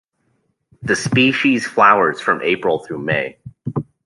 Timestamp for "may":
3.03-3.37